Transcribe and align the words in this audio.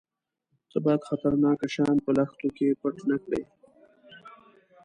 _ته 0.69 0.77
بايد 0.85 1.01
خطرناکه 1.09 1.67
شيان 1.75 1.97
په 2.05 2.11
لښتو 2.17 2.47
کې 2.57 2.77
پټ 2.81 2.95
نه 3.09 3.17
کړې. 3.23 3.41